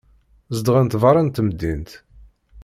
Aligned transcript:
Zedɣent 0.55 0.97
beṛṛa 1.01 1.21
n 1.23 1.29
temdint. 1.29 1.91